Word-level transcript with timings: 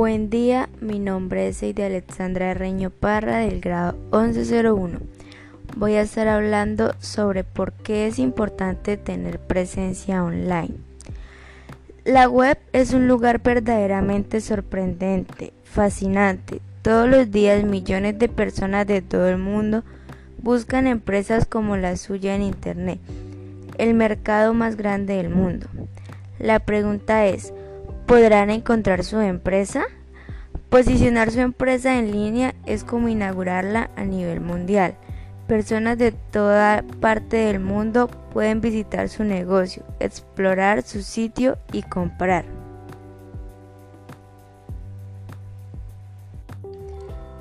Buen 0.00 0.30
día, 0.30 0.70
mi 0.80 0.98
nombre 0.98 1.46
es 1.48 1.62
Eide 1.62 1.84
Alexandra 1.84 2.54
Reño 2.54 2.88
Parra 2.88 3.40
del 3.40 3.60
grado 3.60 3.98
1101. 4.14 4.98
Voy 5.76 5.92
a 5.92 6.00
estar 6.00 6.26
hablando 6.26 6.94
sobre 7.00 7.44
por 7.44 7.74
qué 7.74 8.06
es 8.06 8.18
importante 8.18 8.96
tener 8.96 9.38
presencia 9.40 10.24
online. 10.24 10.76
La 12.06 12.30
web 12.30 12.56
es 12.72 12.94
un 12.94 13.08
lugar 13.08 13.42
verdaderamente 13.42 14.40
sorprendente, 14.40 15.52
fascinante. 15.64 16.62
Todos 16.80 17.06
los 17.06 17.30
días 17.30 17.62
millones 17.64 18.18
de 18.18 18.30
personas 18.30 18.86
de 18.86 19.02
todo 19.02 19.28
el 19.28 19.36
mundo 19.36 19.84
buscan 20.38 20.86
empresas 20.86 21.44
como 21.44 21.76
la 21.76 21.98
suya 21.98 22.34
en 22.34 22.40
Internet, 22.40 23.00
el 23.76 23.92
mercado 23.92 24.54
más 24.54 24.76
grande 24.76 25.16
del 25.16 25.28
mundo. 25.28 25.66
La 26.38 26.58
pregunta 26.58 27.26
es, 27.26 27.52
podrán 28.10 28.50
encontrar 28.50 29.04
su 29.04 29.20
empresa? 29.20 29.84
Posicionar 30.68 31.30
su 31.30 31.38
empresa 31.38 31.96
en 31.96 32.10
línea 32.10 32.56
es 32.66 32.82
como 32.82 33.08
inaugurarla 33.08 33.90
a 33.94 34.02
nivel 34.02 34.40
mundial. 34.40 34.96
Personas 35.46 35.96
de 35.96 36.10
toda 36.10 36.82
parte 37.00 37.36
del 37.36 37.60
mundo 37.60 38.08
pueden 38.32 38.60
visitar 38.60 39.08
su 39.08 39.22
negocio, 39.22 39.84
explorar 40.00 40.82
su 40.82 41.02
sitio 41.02 41.56
y 41.70 41.82
comprar. 41.82 42.46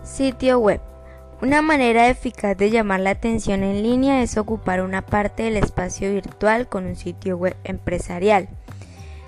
Sitio 0.03 0.59
web. 0.59 0.81
Una 1.41 1.63
manera 1.63 2.09
eficaz 2.09 2.55
de 2.55 2.70
llamar 2.70 2.99
la 2.99 3.09
atención 3.09 3.63
en 3.63 3.81
línea 3.81 4.21
es 4.21 4.37
ocupar 4.37 4.83
una 4.83 5.03
parte 5.03 5.41
del 5.41 5.57
espacio 5.57 6.11
virtual 6.11 6.70
con 6.70 6.85
un 6.85 6.95
sitio 6.95 7.37
web 7.37 7.55
empresarial. 7.63 8.49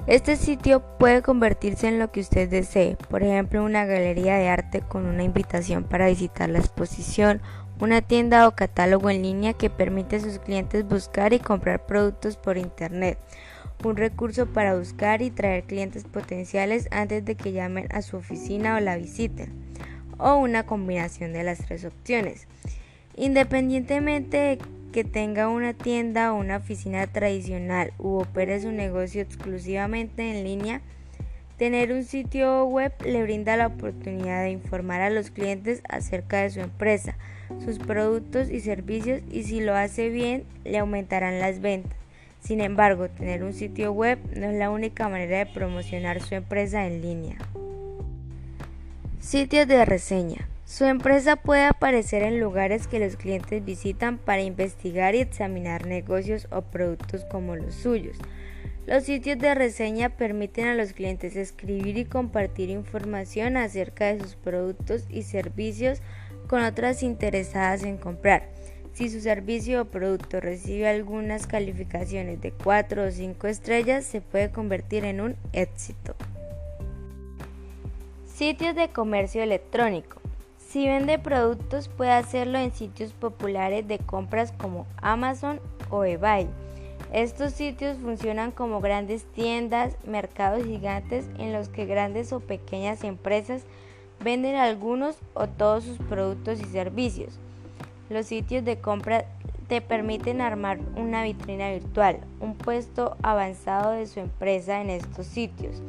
Este 0.08 0.36
sitio 0.36 0.82
puede 0.98 1.22
convertirse 1.22 1.88
en 1.88 2.00
lo 2.00 2.12
que 2.12 2.22
usted 2.22 2.50
desee, 2.50 2.98
por 3.10 3.22
ejemplo 3.22 3.64
una 3.64 3.86
galería 3.86 4.36
de 4.36 4.50
arte 4.50 4.82
con 4.82 5.06
una 5.06 5.24
invitación 5.24 5.84
para 5.84 6.08
visitar 6.08 6.50
la 6.50 6.58
exposición, 6.58 7.40
una 7.80 8.02
tienda 8.02 8.48
o 8.48 8.56
catálogo 8.56 9.12
en 9.12 9.22
línea 9.22 9.54
que 9.54 9.70
permite 9.70 10.16
a 10.16 10.20
sus 10.20 10.40
clientes 10.40 10.88
buscar 10.88 11.34
y 11.34 11.40
comprar 11.40 11.86
productos 11.86 12.36
por 12.36 12.58
Internet, 12.58 13.20
un 13.84 13.96
recurso 13.96 14.48
para 14.48 14.76
buscar 14.76 15.22
y 15.22 15.30
traer 15.30 15.66
clientes 15.66 16.04
potenciales 16.04 16.88
antes 16.92 17.24
de 17.24 17.36
que 17.36 17.52
llamen 17.52 17.88
a 17.92 18.02
su 18.02 18.18
oficina 18.18 18.78
o 18.78 18.80
la 18.80 18.98
visiten, 18.98 19.54
o 20.18 20.36
una 20.36 20.66
combinación 20.66 21.32
de 21.32 21.44
las 21.44 21.60
tres 21.60 21.86
opciones. 21.86 22.48
Independientemente 23.16 24.38
de 24.38 24.58
que 24.92 25.04
tenga 25.04 25.48
una 25.48 25.74
tienda 25.74 26.34
o 26.34 26.38
una 26.38 26.58
oficina 26.58 27.08
tradicional 27.08 27.94
u 27.98 28.18
opere 28.20 28.60
su 28.60 28.72
negocio 28.72 29.22
exclusivamente 29.22 30.30
en 30.30 30.44
línea, 30.44 30.82
tener 31.58 31.92
un 31.92 32.04
sitio 32.04 32.66
web 32.66 32.92
le 33.06 33.24
brinda 33.24 33.56
la 33.56 33.68
oportunidad 33.68 34.44
de 34.44 34.52
informar 34.52 35.02
a 35.02 35.10
los 35.10 35.32
clientes 35.32 35.82
acerca 35.88 36.42
de 36.42 36.50
su 36.50 36.60
empresa, 36.60 37.16
sus 37.64 37.80
productos 37.80 38.50
y 38.50 38.60
servicios 38.60 39.22
y 39.32 39.44
si 39.44 39.62
lo 39.62 39.76
hace 39.76 40.10
bien 40.10 40.44
le 40.64 40.80
aumentarán 40.80 41.40
las 41.40 41.62
ventas. 41.62 41.98
Sin 42.42 42.60
embargo, 42.60 43.10
tener 43.10 43.44
un 43.44 43.54
sitio 43.54 43.92
web 43.92 44.18
no 44.36 44.50
es 44.50 44.58
la 44.58 44.72
única 44.72 45.08
manera 45.08 45.38
de 45.38 45.46
promocionar 45.46 46.22
su 46.22 46.36
empresa 46.36 46.88
en 46.88 47.02
línea. 47.02 47.38
Sitios 49.20 49.68
de 49.68 49.86
reseña. 49.86 50.51
Su 50.72 50.86
empresa 50.86 51.36
puede 51.36 51.66
aparecer 51.66 52.24
en 52.24 52.40
lugares 52.40 52.88
que 52.88 52.98
los 52.98 53.18
clientes 53.18 53.66
visitan 53.66 54.18
para 54.18 54.42
investigar 54.42 55.16
y 55.16 55.20
examinar 55.20 55.86
negocios 55.86 56.48
o 56.50 56.62
productos 56.62 57.26
como 57.26 57.58
los 57.58 57.76
suyos. 57.76 58.16
Los 58.86 59.04
sitios 59.04 59.38
de 59.38 59.54
reseña 59.54 60.16
permiten 60.16 60.68
a 60.68 60.76
los 60.76 60.94
clientes 60.94 61.36
escribir 61.36 61.98
y 61.98 62.06
compartir 62.06 62.70
información 62.70 63.58
acerca 63.58 64.14
de 64.14 64.22
sus 64.22 64.36
productos 64.36 65.04
y 65.10 65.24
servicios 65.24 66.02
con 66.48 66.64
otras 66.64 67.04
interesadas 67.04 67.84
en 67.84 67.98
comprar. 67.98 68.48
Si 68.94 69.10
su 69.10 69.20
servicio 69.20 69.82
o 69.82 69.86
producto 69.86 70.40
recibe 70.40 70.88
algunas 70.88 71.48
calificaciones 71.48 72.40
de 72.40 72.54
4 72.54 73.08
o 73.08 73.12
5 73.12 73.48
estrellas, 73.48 74.06
se 74.06 74.22
puede 74.22 74.52
convertir 74.52 75.04
en 75.04 75.20
un 75.20 75.36
éxito. 75.52 76.16
Sitios 78.26 78.74
de 78.74 78.88
comercio 78.88 79.44
electrónico. 79.44 80.21
Si 80.72 80.88
vende 80.88 81.20
productos 81.20 81.90
puede 81.90 82.12
hacerlo 82.12 82.58
en 82.58 82.72
sitios 82.72 83.12
populares 83.12 83.86
de 83.90 84.00
compras 84.00 84.54
como 84.54 84.88
Amazon 85.02 85.60
o 85.90 86.06
eBay. 86.06 86.48
Estos 87.12 87.52
sitios 87.52 87.98
funcionan 87.98 88.52
como 88.52 88.80
grandes 88.80 89.26
tiendas, 89.26 89.98
mercados 90.06 90.64
gigantes 90.64 91.26
en 91.38 91.52
los 91.52 91.68
que 91.68 91.86
grandes 91.86 92.32
o 92.32 92.40
pequeñas 92.40 93.04
empresas 93.04 93.64
venden 94.24 94.56
algunos 94.56 95.18
o 95.34 95.48
todos 95.48 95.84
sus 95.84 95.98
productos 95.98 96.62
y 96.62 96.66
servicios. 96.66 97.38
Los 98.10 98.28
sitios 98.28 98.64
de 98.64 98.80
compra 98.80 99.26
te 99.68 99.82
permiten 99.82 100.40
armar 100.40 100.80
una 100.96 101.24
vitrina 101.24 101.70
virtual, 101.70 102.22
un 102.40 102.56
puesto 102.56 103.18
avanzado 103.24 103.92
de 103.92 104.08
su 104.08 104.22
empresa 104.22 104.80
en 104.80 104.90
estos 104.90 105.28
sitios. 105.28 105.82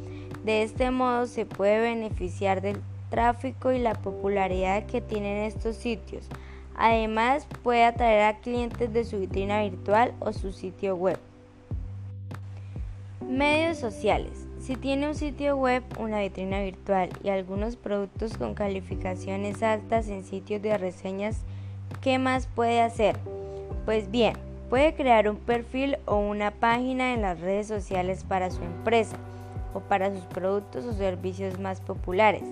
De 0.44 0.65
este 0.65 0.91
modo 0.91 1.26
se 1.26 1.47
puede 1.47 1.81
beneficiar 1.81 2.62
del 2.62 2.81
tráfico 3.12 3.73
y 3.73 3.78
la 3.78 3.93
popularidad 3.93 4.87
que 4.87 5.03
tienen 5.03 5.45
estos 5.45 5.77
sitios. 5.77 6.27
Además, 6.75 7.47
puede 7.62 7.84
atraer 7.84 8.23
a 8.23 8.39
clientes 8.39 8.91
de 8.91 9.05
su 9.05 9.21
vitrina 9.21 9.62
virtual 9.62 10.15
o 10.19 10.33
su 10.33 10.50
sitio 10.50 10.97
web. 10.97 11.19
Medios 13.28 13.77
sociales. 13.77 14.47
Si 14.61 14.77
tiene 14.77 15.09
un 15.09 15.15
sitio 15.15 15.56
web, 15.56 15.83
una 15.99 16.21
vitrina 16.21 16.62
virtual 16.62 17.11
y 17.22 17.28
algunos 17.28 17.77
productos 17.77 18.39
con 18.39 18.55
calificaciones 18.55 19.62
altas 19.62 20.09
en 20.09 20.25
sitios 20.25 20.62
de 20.62 20.78
reseñas, 20.78 21.43
¿qué 22.01 22.19
más 22.19 22.47
puede 22.47 22.81
hacer? 22.81 23.17
Pues 23.84 24.11
bien, 24.11 24.34
puede 24.71 24.95
crear 24.95 25.28
un 25.28 25.37
perfil 25.37 25.99
o 26.06 26.17
una 26.17 26.51
página 26.51 27.12
en 27.12 27.21
las 27.21 27.41
redes 27.41 27.67
sociales 27.67 28.25
para 28.25 28.51
su 28.51 28.62
empresa 28.62 29.19
o 29.75 29.81
para 29.81 30.15
sus 30.15 30.25
productos 30.25 30.87
o 30.87 30.95
servicios 30.95 31.59
más 31.59 31.83
populares. 31.83 32.45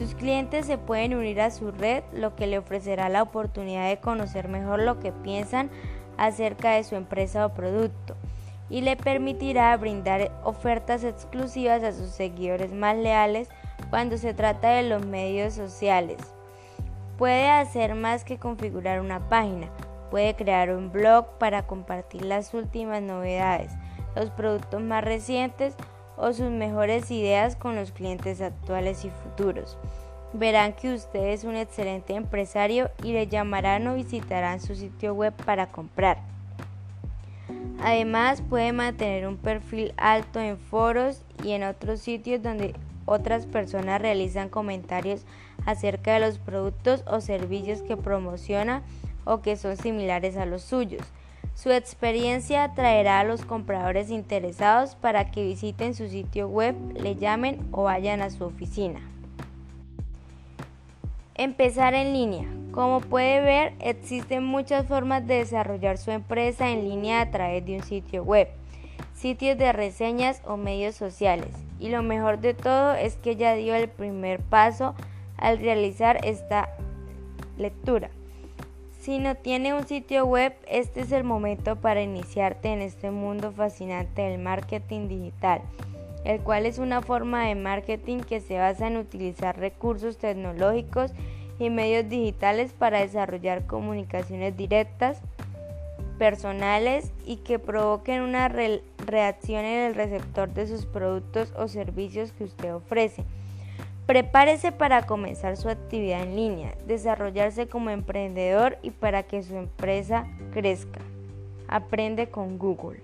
Sus 0.00 0.14
clientes 0.14 0.64
se 0.64 0.78
pueden 0.78 1.12
unir 1.12 1.42
a 1.42 1.50
su 1.50 1.72
red, 1.72 2.02
lo 2.14 2.34
que 2.34 2.46
le 2.46 2.56
ofrecerá 2.56 3.10
la 3.10 3.20
oportunidad 3.20 3.86
de 3.86 4.00
conocer 4.00 4.48
mejor 4.48 4.80
lo 4.80 4.98
que 4.98 5.12
piensan 5.12 5.68
acerca 6.16 6.70
de 6.70 6.84
su 6.84 6.94
empresa 6.94 7.44
o 7.44 7.52
producto 7.52 8.16
y 8.70 8.80
le 8.80 8.96
permitirá 8.96 9.76
brindar 9.76 10.32
ofertas 10.42 11.04
exclusivas 11.04 11.82
a 11.82 11.92
sus 11.92 12.08
seguidores 12.08 12.72
más 12.72 12.96
leales 12.96 13.50
cuando 13.90 14.16
se 14.16 14.32
trata 14.32 14.70
de 14.70 14.84
los 14.84 15.04
medios 15.04 15.52
sociales. 15.52 16.16
Puede 17.18 17.50
hacer 17.50 17.94
más 17.94 18.24
que 18.24 18.38
configurar 18.38 19.02
una 19.02 19.28
página, 19.28 19.68
puede 20.10 20.34
crear 20.34 20.70
un 20.70 20.90
blog 20.90 21.26
para 21.36 21.66
compartir 21.66 22.24
las 22.24 22.54
últimas 22.54 23.02
novedades, 23.02 23.70
los 24.16 24.30
productos 24.30 24.80
más 24.80 25.04
recientes 25.04 25.76
o 26.20 26.32
sus 26.32 26.50
mejores 26.50 27.10
ideas 27.10 27.56
con 27.56 27.74
los 27.74 27.92
clientes 27.92 28.40
actuales 28.40 29.04
y 29.04 29.10
futuros. 29.10 29.78
Verán 30.32 30.74
que 30.74 30.94
usted 30.94 31.28
es 31.28 31.44
un 31.44 31.56
excelente 31.56 32.14
empresario 32.14 32.90
y 33.02 33.12
le 33.12 33.26
llamarán 33.26 33.88
o 33.88 33.94
visitarán 33.94 34.60
su 34.60 34.74
sitio 34.76 35.14
web 35.14 35.32
para 35.44 35.66
comprar. 35.66 36.18
Además 37.82 38.42
puede 38.42 38.72
mantener 38.72 39.26
un 39.26 39.38
perfil 39.38 39.94
alto 39.96 40.38
en 40.38 40.58
foros 40.58 41.22
y 41.42 41.52
en 41.52 41.64
otros 41.64 42.00
sitios 42.00 42.42
donde 42.42 42.74
otras 43.06 43.46
personas 43.46 44.00
realizan 44.00 44.50
comentarios 44.50 45.24
acerca 45.66 46.14
de 46.14 46.20
los 46.20 46.38
productos 46.38 47.02
o 47.06 47.20
servicios 47.20 47.82
que 47.82 47.96
promociona 47.96 48.82
o 49.24 49.40
que 49.40 49.56
son 49.56 49.76
similares 49.76 50.36
a 50.36 50.46
los 50.46 50.62
suyos. 50.62 51.02
Su 51.62 51.70
experiencia 51.70 52.64
atraerá 52.64 53.20
a 53.20 53.24
los 53.24 53.44
compradores 53.44 54.08
interesados 54.08 54.94
para 54.94 55.30
que 55.30 55.44
visiten 55.44 55.94
su 55.94 56.08
sitio 56.08 56.48
web, 56.48 56.74
le 56.94 57.16
llamen 57.16 57.68
o 57.70 57.82
vayan 57.82 58.22
a 58.22 58.30
su 58.30 58.44
oficina. 58.44 58.98
Empezar 61.34 61.92
en 61.92 62.14
línea. 62.14 62.46
Como 62.72 63.00
puede 63.00 63.42
ver, 63.42 63.74
existen 63.78 64.42
muchas 64.42 64.86
formas 64.86 65.26
de 65.26 65.34
desarrollar 65.34 65.98
su 65.98 66.12
empresa 66.12 66.70
en 66.70 66.88
línea 66.88 67.20
a 67.20 67.30
través 67.30 67.66
de 67.66 67.76
un 67.76 67.82
sitio 67.82 68.24
web, 68.24 68.48
sitios 69.12 69.58
de 69.58 69.70
reseñas 69.74 70.40
o 70.46 70.56
medios 70.56 70.94
sociales. 70.94 71.50
Y 71.78 71.90
lo 71.90 72.02
mejor 72.02 72.40
de 72.40 72.54
todo 72.54 72.94
es 72.94 73.16
que 73.16 73.36
ya 73.36 73.54
dio 73.54 73.74
el 73.74 73.90
primer 73.90 74.40
paso 74.40 74.94
al 75.36 75.58
realizar 75.58 76.24
esta 76.24 76.70
lectura. 77.58 78.08
Si 79.00 79.18
no 79.18 79.34
tiene 79.34 79.72
un 79.72 79.86
sitio 79.86 80.26
web, 80.26 80.52
este 80.68 81.00
es 81.00 81.10
el 81.10 81.24
momento 81.24 81.76
para 81.76 82.02
iniciarte 82.02 82.68
en 82.68 82.82
este 82.82 83.10
mundo 83.10 83.50
fascinante 83.50 84.20
del 84.20 84.38
marketing 84.38 85.08
digital, 85.08 85.62
el 86.26 86.40
cual 86.42 86.66
es 86.66 86.78
una 86.78 87.00
forma 87.00 87.46
de 87.46 87.54
marketing 87.54 88.18
que 88.18 88.42
se 88.42 88.58
basa 88.58 88.88
en 88.88 88.98
utilizar 88.98 89.58
recursos 89.58 90.18
tecnológicos 90.18 91.12
y 91.58 91.70
medios 91.70 92.10
digitales 92.10 92.74
para 92.74 93.00
desarrollar 93.00 93.66
comunicaciones 93.66 94.54
directas, 94.58 95.22
personales 96.18 97.10
y 97.24 97.36
que 97.36 97.58
provoquen 97.58 98.20
una 98.20 98.48
reacción 98.50 99.64
en 99.64 99.86
el 99.86 99.94
receptor 99.94 100.52
de 100.52 100.66
sus 100.66 100.84
productos 100.84 101.54
o 101.56 101.68
servicios 101.68 102.32
que 102.32 102.44
usted 102.44 102.74
ofrece. 102.74 103.24
Prepárese 104.10 104.72
para 104.72 105.06
comenzar 105.06 105.56
su 105.56 105.68
actividad 105.68 106.24
en 106.24 106.34
línea, 106.34 106.74
desarrollarse 106.84 107.68
como 107.68 107.90
emprendedor 107.90 108.76
y 108.82 108.90
para 108.90 109.22
que 109.22 109.44
su 109.44 109.54
empresa 109.54 110.26
crezca. 110.52 110.98
Aprende 111.68 112.28
con 112.28 112.58
Google. 112.58 112.98